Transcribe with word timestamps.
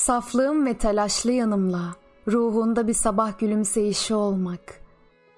Saflığım 0.00 0.66
ve 0.66 0.74
telaşlı 0.74 1.32
yanımla 1.32 1.94
ruhunda 2.28 2.88
bir 2.88 2.94
sabah 2.94 3.38
gülümseyişi 3.38 4.14
olmak. 4.14 4.80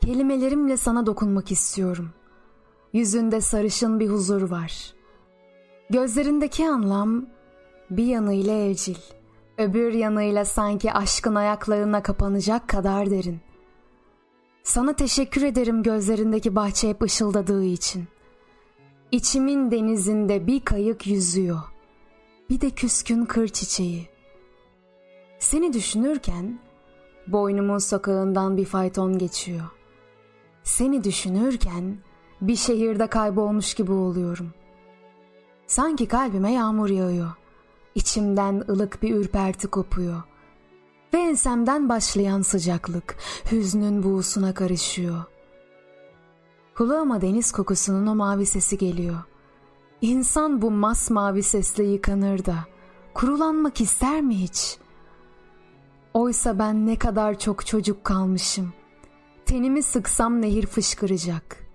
Kelimelerimle 0.00 0.76
sana 0.76 1.06
dokunmak 1.06 1.52
istiyorum. 1.52 2.10
Yüzünde 2.92 3.40
sarışın 3.40 4.00
bir 4.00 4.08
huzur 4.08 4.42
var. 4.42 4.92
Gözlerindeki 5.90 6.68
anlam 6.68 7.26
bir 7.90 8.04
yanıyla 8.04 8.52
evcil, 8.52 8.96
öbür 9.58 9.92
yanıyla 9.92 10.44
sanki 10.44 10.92
aşkın 10.92 11.34
ayaklarına 11.34 12.02
kapanacak 12.02 12.68
kadar 12.68 13.10
derin. 13.10 13.40
Sana 14.62 14.92
teşekkür 14.92 15.42
ederim 15.42 15.82
gözlerindeki 15.82 16.56
bahçe 16.56 16.88
hep 16.88 17.02
ışıldadığı 17.02 17.64
için. 17.64 18.04
İçimin 19.12 19.70
denizinde 19.70 20.46
bir 20.46 20.60
kayık 20.60 21.06
yüzüyor. 21.06 21.60
Bir 22.50 22.60
de 22.60 22.70
küskün 22.70 23.24
kır 23.24 23.48
çiçeği. 23.48 24.11
Seni 25.42 25.72
düşünürken 25.72 26.58
boynumun 27.26 27.78
sokağından 27.78 28.56
bir 28.56 28.64
fayton 28.64 29.18
geçiyor. 29.18 29.64
Seni 30.62 31.04
düşünürken 31.04 31.98
bir 32.40 32.56
şehirde 32.56 33.06
kaybolmuş 33.06 33.74
gibi 33.74 33.92
oluyorum. 33.92 34.50
Sanki 35.66 36.08
kalbime 36.08 36.52
yağmur 36.52 36.88
yağıyor. 36.88 37.30
İçimden 37.94 38.64
ılık 38.68 39.02
bir 39.02 39.14
ürperti 39.14 39.68
kopuyor. 39.68 40.22
Ve 41.14 41.18
ensemden 41.18 41.88
başlayan 41.88 42.42
sıcaklık 42.42 43.16
hüznün 43.52 44.02
buğusuna 44.02 44.54
karışıyor. 44.54 45.24
Kulağıma 46.74 47.20
deniz 47.20 47.52
kokusunun 47.52 48.06
o 48.06 48.14
mavi 48.14 48.46
sesi 48.46 48.78
geliyor. 48.78 49.18
İnsan 50.00 50.62
bu 50.62 50.70
masmavi 50.70 51.42
sesle 51.42 51.84
yıkanır 51.84 52.44
da 52.44 52.56
kurulanmak 53.14 53.80
ister 53.80 54.20
mi 54.20 54.38
hiç? 54.38 54.82
Oysa 56.14 56.58
ben 56.58 56.86
ne 56.86 56.98
kadar 56.98 57.38
çok 57.38 57.66
çocuk 57.66 58.04
kalmışım. 58.04 58.72
Tenimi 59.46 59.82
sıksam 59.82 60.42
nehir 60.42 60.66
fışkıracak. 60.66 61.66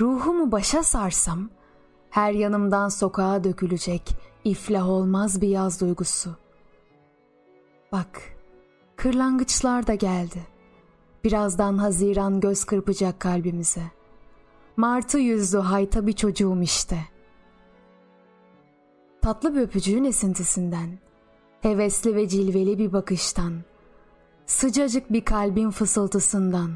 Ruhumu 0.00 0.52
başa 0.52 0.82
sarsam 0.82 1.48
her 2.10 2.32
yanımdan 2.32 2.88
sokağa 2.88 3.44
dökülecek 3.44 4.16
iflah 4.44 4.88
olmaz 4.88 5.40
bir 5.40 5.48
yaz 5.48 5.80
duygusu. 5.80 6.36
Bak, 7.92 8.22
kırlangıçlar 8.96 9.86
da 9.86 9.94
geldi. 9.94 10.46
Birazdan 11.24 11.78
Haziran 11.78 12.40
göz 12.40 12.64
kırpacak 12.64 13.20
kalbimize. 13.20 13.82
Martı 14.76 15.18
yüzlü 15.18 15.58
hayta 15.58 16.06
bir 16.06 16.12
çocuğum 16.12 16.62
işte. 16.62 16.98
Tatlı 19.22 19.54
bir 19.54 19.60
öpücüğün 19.60 20.04
esintisinden, 20.04 20.98
hevesli 21.60 22.14
ve 22.14 22.28
cilveli 22.28 22.78
bir 22.78 22.92
bakıştan, 22.92 23.52
sıcacık 24.46 25.12
bir 25.12 25.24
kalbin 25.24 25.70
fısıltısından, 25.70 26.70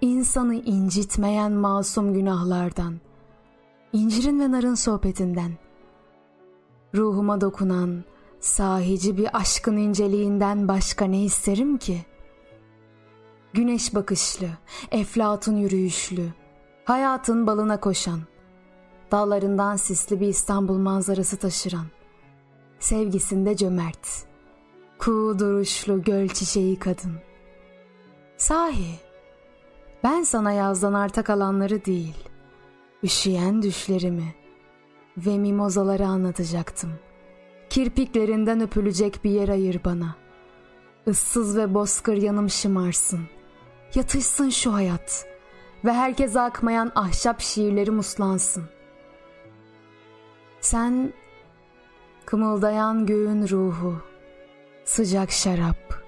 insanı 0.00 0.54
incitmeyen 0.54 1.52
masum 1.52 2.14
günahlardan, 2.14 3.00
incirin 3.92 4.40
ve 4.40 4.50
narın 4.50 4.74
sohbetinden, 4.74 5.52
ruhuma 6.94 7.40
dokunan, 7.40 8.04
sahici 8.40 9.18
bir 9.18 9.36
aşkın 9.36 9.76
inceliğinden 9.76 10.68
başka 10.68 11.04
ne 11.04 11.24
isterim 11.24 11.78
ki? 11.78 12.04
Güneş 13.52 13.94
bakışlı, 13.94 14.46
eflatun 14.90 15.56
yürüyüşlü, 15.56 16.28
hayatın 16.84 17.46
balına 17.46 17.80
koşan, 17.80 18.20
dağlarından 19.12 19.76
sisli 19.76 20.20
bir 20.20 20.26
İstanbul 20.26 20.78
manzarası 20.78 21.36
taşıran, 21.36 21.86
sevgisinde 22.78 23.56
cömert, 23.56 24.26
kuğu 24.98 25.38
duruşlu 25.38 26.02
göl 26.02 26.28
çiçeği 26.28 26.78
kadın. 26.78 27.14
Sahi, 28.36 28.94
ben 30.04 30.22
sana 30.22 30.52
yazdan 30.52 30.92
arta 30.92 31.22
kalanları 31.22 31.84
değil, 31.84 32.28
üşüyen 33.02 33.62
düşlerimi 33.62 34.34
ve 35.16 35.38
mimozaları 35.38 36.06
anlatacaktım. 36.06 36.92
Kirpiklerinden 37.70 38.60
öpülecek 38.60 39.24
bir 39.24 39.30
yer 39.30 39.48
ayır 39.48 39.80
bana. 39.84 40.16
Issız 41.06 41.56
ve 41.56 41.74
bozkır 41.74 42.16
yanım 42.16 42.50
şımarsın. 42.50 43.20
Yatışsın 43.94 44.50
şu 44.50 44.72
hayat 44.72 45.26
ve 45.84 45.92
herkese 45.92 46.40
akmayan 46.40 46.92
ahşap 46.94 47.40
şiirleri 47.40 47.90
muslansın. 47.90 48.64
Sen 50.60 51.12
kımıldayan 52.34 53.06
göğün 53.06 53.48
ruhu, 53.48 53.96
sıcak 54.84 55.30
şarap, 55.30 56.02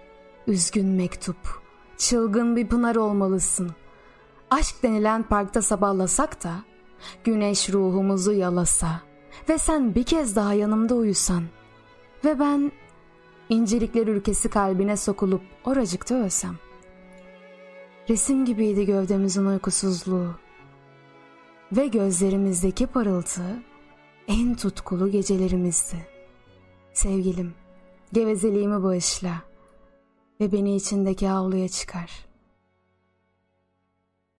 üzgün 0.47 0.87
mektup, 0.87 1.37
çılgın 1.97 2.56
bir 2.56 2.69
pınar 2.69 2.97
olmalısın. 2.97 3.70
Aşk 4.50 4.82
denilen 4.82 5.22
parkta 5.22 5.62
sabahlasak 5.62 6.44
da, 6.44 6.53
güneş 7.25 7.70
ruhumuzu 7.70 8.32
yalasa 8.32 9.00
ve 9.48 9.59
sen 9.59 9.94
bir 9.94 10.04
kez 10.04 10.37
daha 10.37 10.54
yanımda 10.54 10.94
uyusan 10.94 11.42
ve 12.25 12.41
ben 12.41 12.72
incelikler 13.48 14.06
ülkesi 14.06 14.50
kalbine 14.50 14.97
sokulup 14.97 15.43
oracıkta 15.64 16.14
ölsem. 16.14 16.56
Resim 18.08 18.44
gibiydi 18.44 18.87
gövdemizin 18.87 19.47
uykusuzluğu 19.47 20.34
ve 21.72 21.87
gözlerimizdeki 21.87 22.87
parıltı 22.87 23.62
en 24.28 24.54
tutkulu 24.54 25.10
gecelerimizdi. 25.10 26.16
Sevgilim, 26.96 27.54
gevezeliğimi 28.12 28.82
bağışla 28.82 29.42
ve 30.40 30.52
beni 30.52 30.76
içindeki 30.76 31.30
avluya 31.30 31.68
çıkar.'' 31.68 32.25